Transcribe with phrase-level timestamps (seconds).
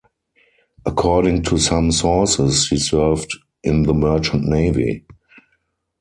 [0.83, 5.05] According to some sources he served in the merchant navy.